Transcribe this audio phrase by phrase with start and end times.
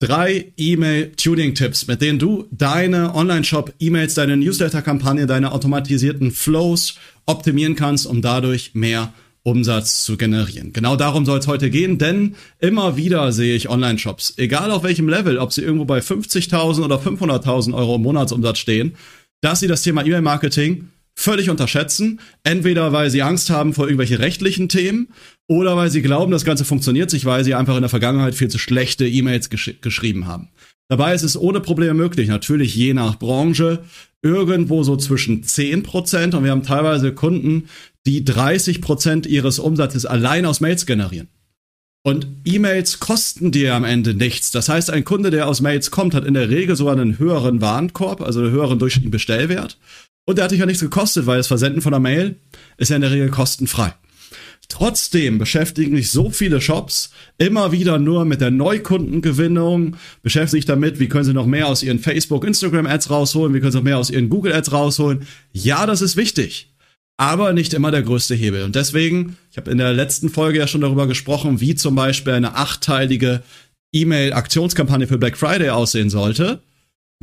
[0.00, 6.96] Drei E-Mail-Tuning-Tipps, mit denen du deine Online-Shop-E-Mails, deine Newsletter-Kampagne, deine automatisierten Flows
[7.26, 9.14] optimieren kannst, um dadurch mehr
[9.44, 10.72] Umsatz zu generieren.
[10.72, 15.08] Genau darum soll es heute gehen, denn immer wieder sehe ich Online-Shops, egal auf welchem
[15.08, 18.96] Level, ob sie irgendwo bei 50.000 oder 500.000 Euro im Monatsumsatz stehen,
[19.42, 22.20] dass sie das Thema E-Mail-Marketing völlig unterschätzen.
[22.42, 25.08] Entweder weil sie Angst haben vor irgendwelchen rechtlichen Themen
[25.46, 28.48] oder weil sie glauben, das Ganze funktioniert sich, weil sie einfach in der Vergangenheit viel
[28.48, 30.48] zu schlechte E-Mails gesch geschrieben haben.
[30.88, 33.84] Dabei ist es ohne Probleme möglich, natürlich je nach Branche,
[34.22, 37.68] irgendwo so zwischen 10% und wir haben teilweise Kunden,
[38.06, 41.28] die 30% ihres Umsatzes allein aus Mails generieren.
[42.06, 44.50] Und E-Mails kosten dir am Ende nichts.
[44.50, 47.62] Das heißt, ein Kunde, der aus Mails kommt, hat in der Regel sogar einen höheren
[47.62, 49.78] Warenkorb, also einen höheren durchschnittlichen Bestellwert.
[50.26, 52.36] Und der hat dich ja nichts gekostet, weil das Versenden von der Mail
[52.78, 53.94] ist ja in der Regel kostenfrei.
[54.68, 60.98] Trotzdem beschäftigen sich so viele Shops immer wieder nur mit der Neukundengewinnung, beschäftigen sich damit,
[60.98, 63.84] wie können sie noch mehr aus ihren Facebook, Instagram Ads rausholen, wie können sie noch
[63.84, 65.26] mehr aus ihren Google Ads rausholen.
[65.52, 66.74] Ja, das ist wichtig,
[67.18, 68.64] aber nicht immer der größte Hebel.
[68.64, 72.32] Und deswegen, ich habe in der letzten Folge ja schon darüber gesprochen, wie zum Beispiel
[72.32, 73.42] eine achteilige
[73.92, 76.62] E-Mail-Aktionskampagne für Black Friday aussehen sollte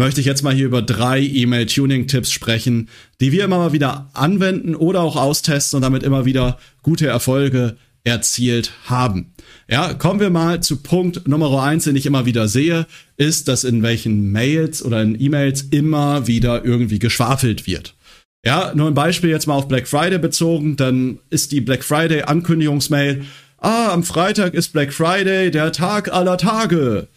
[0.00, 2.88] möchte ich jetzt mal hier über drei E-Mail-Tuning-Tipps sprechen,
[3.20, 7.76] die wir immer mal wieder anwenden oder auch austesten und damit immer wieder gute Erfolge
[8.02, 9.34] erzielt haben.
[9.68, 12.86] Ja, kommen wir mal zu Punkt Nummer eins, den ich immer wieder sehe,
[13.18, 17.94] ist, dass in welchen Mails oder in E-Mails immer wieder irgendwie geschwafelt wird.
[18.42, 22.22] Ja, nur ein Beispiel jetzt mal auf Black Friday bezogen, dann ist die Black Friday
[22.22, 23.26] Ankündigungsmail,
[23.58, 27.08] ah, am Freitag ist Black Friday, der Tag aller Tage.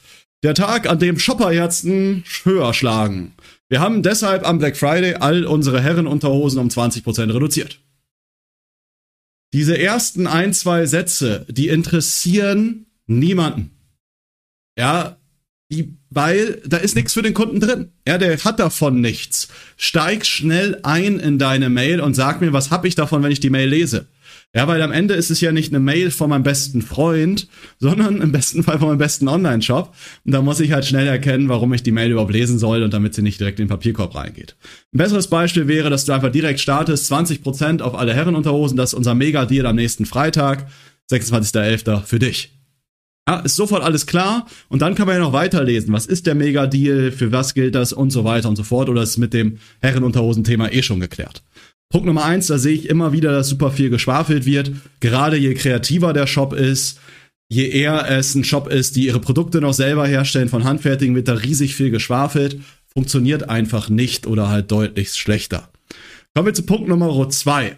[0.43, 3.33] Der Tag, an dem Shopperherzen höher schlagen.
[3.69, 7.79] Wir haben deshalb am Black Friday all unsere Herrenunterhosen um 20% reduziert.
[9.53, 13.71] Diese ersten ein, zwei Sätze, die interessieren niemanden.
[14.77, 15.17] Ja,
[15.75, 17.89] die, weil da ist nichts für den Kunden drin.
[18.07, 19.47] Ja, der hat davon nichts.
[19.77, 23.39] Steig schnell ein in deine Mail und sag mir, was hab ich davon, wenn ich
[23.39, 24.07] die Mail lese.
[24.55, 27.47] Ja, weil am Ende ist es ja nicht eine Mail von meinem besten Freund,
[27.79, 29.95] sondern im besten Fall von meinem besten Online-Shop.
[30.25, 32.93] Und da muss ich halt schnell erkennen, warum ich die Mail überhaupt lesen soll und
[32.93, 34.55] damit sie nicht direkt in den Papierkorb reingeht.
[34.93, 38.97] Ein besseres Beispiel wäre, dass du einfach direkt startest, 20% auf alle Herrenunterhosen, das ist
[38.97, 40.67] unser Mega-Deal am nächsten Freitag,
[41.11, 42.03] 26.11.
[42.03, 42.51] für dich.
[43.27, 45.93] Ja, ist sofort alles klar und dann kann man ja noch weiterlesen.
[45.93, 49.01] Was ist der Mega-Deal, für was gilt das und so weiter und so fort oder
[49.01, 51.41] ist mit dem Herrenunterhosen-Thema eh schon geklärt.
[51.89, 54.71] Punkt Nummer eins, da sehe ich immer wieder, dass super viel geschwafelt wird.
[54.99, 56.99] Gerade je kreativer der Shop ist,
[57.49, 61.27] je eher es ein Shop ist, die ihre Produkte noch selber herstellen, von Handfertigen wird
[61.27, 62.59] da riesig viel geschwafelt.
[62.91, 65.69] Funktioniert einfach nicht oder halt deutlich schlechter.
[66.33, 67.77] Kommen wir zu Punkt Nummer zwei.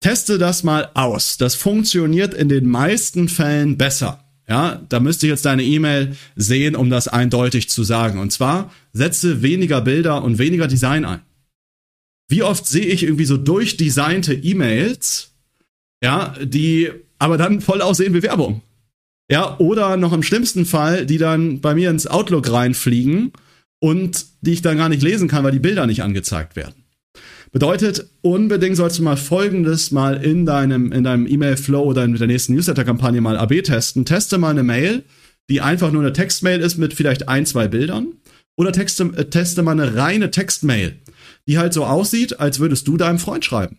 [0.00, 1.36] Teste das mal aus.
[1.36, 4.25] Das funktioniert in den meisten Fällen besser.
[4.48, 8.20] Ja, da müsste ich jetzt deine E-Mail sehen, um das eindeutig zu sagen.
[8.20, 11.20] Und zwar setze weniger Bilder und weniger Design ein.
[12.28, 15.32] Wie oft sehe ich irgendwie so durchdesignte E-Mails,
[16.02, 18.62] ja, die aber dann voll aussehen wie Werbung.
[19.30, 23.32] Ja, oder noch im schlimmsten Fall, die dann bei mir ins Outlook reinfliegen
[23.80, 26.85] und die ich dann gar nicht lesen kann, weil die Bilder nicht angezeigt werden.
[27.56, 32.52] Bedeutet, unbedingt sollst du mal folgendes mal in deinem, in E-Mail-Flow oder mit der nächsten
[32.54, 34.04] Newsletter-Kampagne mal AB testen.
[34.04, 35.04] Teste mal eine Mail,
[35.48, 38.08] die einfach nur eine Textmail ist mit vielleicht ein, zwei Bildern.
[38.58, 40.96] Oder texte, äh, teste mal eine reine Textmail
[41.46, 43.78] die halt so aussieht, als würdest du deinem Freund schreiben.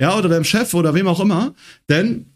[0.00, 1.54] Ja, oder deinem Chef oder wem auch immer.
[1.88, 2.26] Denn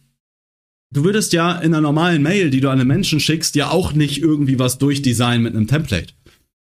[0.93, 3.93] du würdest ja in einer normalen Mail, die du an einen Menschen schickst, ja auch
[3.93, 6.13] nicht irgendwie was durchdesignen mit einem Template.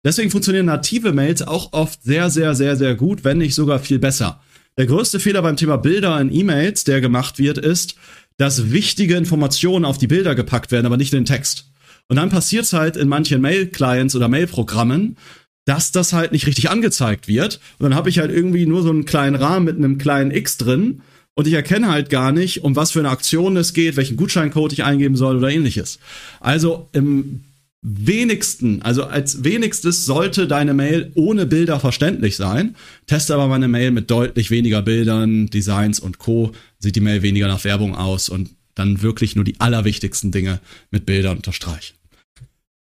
[0.03, 3.99] Deswegen funktionieren native Mails auch oft sehr, sehr, sehr, sehr gut, wenn nicht sogar viel
[3.99, 4.41] besser.
[4.78, 7.96] Der größte Fehler beim Thema Bilder in E-Mails, der gemacht wird, ist,
[8.37, 11.66] dass wichtige Informationen auf die Bilder gepackt werden, aber nicht in den Text.
[12.08, 15.17] Und dann passiert es halt in manchen Mail-Clients oder Mail-Programmen,
[15.66, 17.59] dass das halt nicht richtig angezeigt wird.
[17.78, 20.58] Und dann habe ich halt irgendwie nur so einen kleinen Rahmen mit einem kleinen X
[20.58, 21.02] drin
[21.34, 24.73] und ich erkenne halt gar nicht, um was für eine Aktion es geht, welchen Gutscheincode
[24.73, 25.99] ich eingeben soll oder ähnliches.
[26.40, 27.43] Also im
[27.81, 32.75] wenigsten, also als wenigstes sollte deine Mail ohne Bilder verständlich sein.
[33.07, 36.51] Teste aber meine Mail mit deutlich weniger Bildern, Designs und Co.
[36.79, 40.59] Sieht die Mail weniger nach Werbung aus und dann wirklich nur die allerwichtigsten Dinge
[40.91, 41.95] mit Bildern unterstreichen.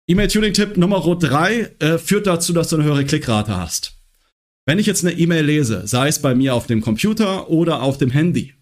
[0.08, 3.94] E-Mail-Tuning-Tipp Nummer 3 äh, führt dazu, dass du eine höhere Klickrate hast.
[4.66, 8.00] Wenn ich jetzt eine E-Mail lese, sei es bei mir auf dem Computer oder auf
[8.00, 8.54] dem Handy,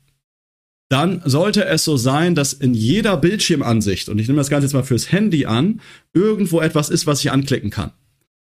[0.90, 4.74] dann sollte es so sein, dass in jeder Bildschirmansicht, und ich nehme das Ganze jetzt
[4.74, 5.82] mal fürs Handy an,
[6.14, 7.92] irgendwo etwas ist, was ich anklicken kann.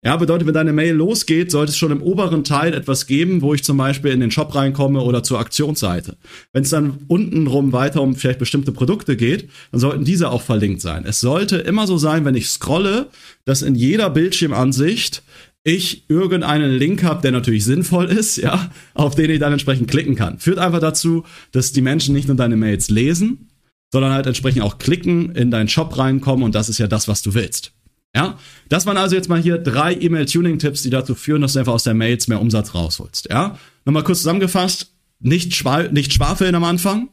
[0.06, 3.54] Ja, bedeutet, wenn deine Mail losgeht, sollte es schon im oberen Teil etwas geben, wo
[3.54, 6.18] ich zum Beispiel in den Shop reinkomme oder zur Aktionsseite.
[6.52, 10.82] Wenn es dann untenrum weiter um vielleicht bestimmte Produkte geht, dann sollten diese auch verlinkt
[10.82, 11.06] sein.
[11.06, 13.08] Es sollte immer so sein, wenn ich scrolle,
[13.46, 15.24] dass in jeder Bildschirmansicht
[15.64, 20.16] ich irgendeinen Link habe, der natürlich sinnvoll ist, ja, auf den ich dann entsprechend klicken
[20.16, 20.40] kann.
[20.40, 23.50] Führt einfach dazu, dass die Menschen nicht nur deine Mails lesen,
[23.92, 27.22] sondern halt entsprechend auch klicken, in deinen Shop reinkommen und das ist ja das, was
[27.22, 27.72] du willst.
[28.16, 28.38] Ja,
[28.70, 31.84] das waren also jetzt mal hier drei E-Mail-Tuning-Tipps, die dazu führen, dass du einfach aus
[31.84, 33.30] der Mails mehr Umsatz rausholst.
[33.32, 37.10] Ja, nochmal kurz zusammengefasst: nicht, schwa nicht schwafeln am Anfang.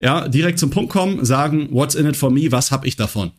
[0.00, 2.52] Ja, direkt zum Punkt kommen, sagen, what's in it for me?
[2.52, 3.32] Was hab ich davon?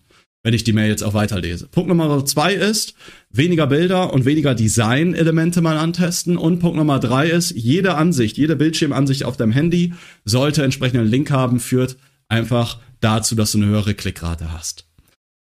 [0.46, 1.66] Wenn ich die Mail jetzt auch weiterlese.
[1.66, 2.94] Punkt Nummer zwei ist,
[3.32, 6.38] weniger Bilder und weniger Design-Elemente mal antesten.
[6.38, 9.94] Und Punkt Nummer drei ist, jede Ansicht, jede Bildschirmansicht auf deinem Handy
[10.24, 11.98] sollte entsprechend einen Link haben, führt
[12.28, 14.86] einfach dazu, dass du eine höhere Klickrate hast.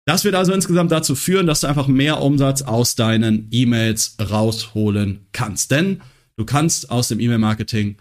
[0.06, 5.20] Das wird also insgesamt dazu führen, dass du einfach mehr Umsatz aus deinen E-Mails rausholen
[5.30, 5.70] kannst.
[5.70, 6.00] Denn
[6.36, 7.94] du kannst aus dem E-Mail-Marketing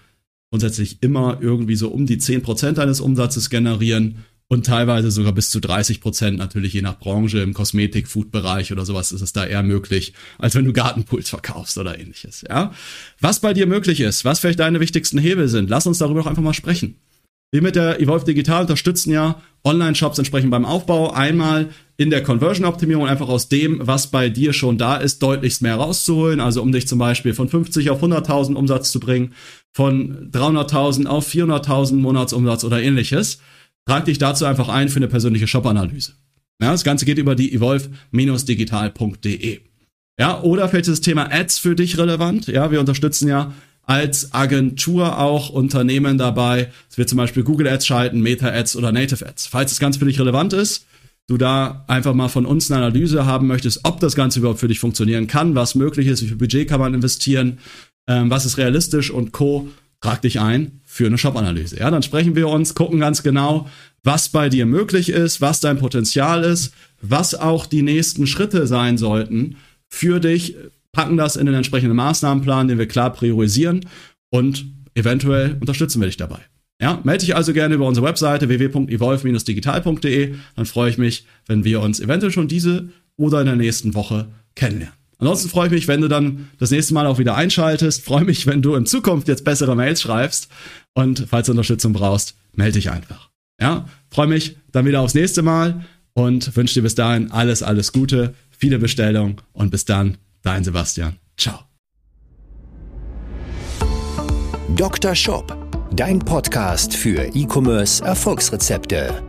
[0.49, 5.59] grundsätzlich immer irgendwie so um die 10% deines Umsatzes generieren und teilweise sogar bis zu
[5.59, 10.13] 30% natürlich je nach Branche im Kosmetik, Food-Bereich oder sowas ist es da eher möglich,
[10.39, 12.73] als wenn du Gartenpools verkaufst oder ähnliches, ja.
[13.21, 16.27] Was bei dir möglich ist, was vielleicht deine wichtigsten Hebel sind, lass uns darüber auch
[16.27, 16.95] einfach mal sprechen.
[17.51, 21.11] Wir mit der Evolve Digital unterstützen ja Online-Shops entsprechend beim Aufbau.
[21.11, 25.75] Einmal in der Conversion-Optimierung einfach aus dem, was bei dir schon da ist, deutlichst mehr
[25.75, 26.41] rauszuholen.
[26.41, 29.33] Also um dich zum Beispiel von 50 auf 100.000 Umsatz zu bringen,
[29.73, 33.39] von 300.000 auf 400.000 Monatsumsatz oder ähnliches.
[33.89, 36.11] Trag dich dazu einfach ein für eine persönliche Shop-Analyse.
[36.61, 39.61] Ja, das Ganze geht über die evolve-digital.de.
[40.19, 42.45] Ja, oder ist das Thema Ads für dich relevant.
[42.45, 43.51] Ja, wir unterstützen ja
[43.81, 46.71] als Agentur auch Unternehmen dabei.
[46.87, 49.47] Es wird zum Beispiel Google Ads schalten, Meta Ads oder Native Ads.
[49.47, 50.85] Falls das Ganze für dich relevant ist,
[51.25, 54.67] du da einfach mal von uns eine Analyse haben möchtest, ob das Ganze überhaupt für
[54.67, 57.57] dich funktionieren kann, was möglich ist, wie viel Budget kann man investieren,
[58.07, 59.67] ähm, was ist realistisch und Co.,
[60.01, 61.79] trag dich ein für eine Shop-Analyse.
[61.79, 63.69] Ja, dann sprechen wir uns, gucken ganz genau,
[64.03, 68.97] was bei dir möglich ist, was dein Potenzial ist, was auch die nächsten Schritte sein
[68.97, 69.57] sollten
[69.87, 70.55] für dich,
[70.91, 73.85] packen das in den entsprechenden Maßnahmenplan, den wir klar priorisieren
[74.29, 74.65] und
[74.95, 76.39] eventuell unterstützen wir dich dabei.
[76.81, 80.35] Ja, melde dich also gerne über unsere Webseite www.evolve-digital.de.
[80.55, 84.29] Dann freue ich mich, wenn wir uns eventuell schon diese oder in der nächsten Woche
[84.55, 84.98] kennenlernen.
[85.19, 88.03] Ansonsten freue ich mich, wenn du dann das nächste Mal auch wieder einschaltest.
[88.03, 90.47] Freue mich, wenn du in Zukunft jetzt bessere Mails schreibst.
[90.93, 93.29] Und falls du Unterstützung brauchst, melde dich einfach.
[93.61, 97.91] Ja, freue mich dann wieder aufs nächste Mal und wünsche dir bis dahin alles, alles
[97.91, 100.17] Gute, viele Bestellungen und bis dann.
[100.41, 101.17] Dein Sebastian.
[101.37, 101.59] Ciao.
[104.75, 105.13] Dr.
[105.15, 105.57] Shop,
[105.91, 109.28] dein Podcast für E-Commerce Erfolgsrezepte.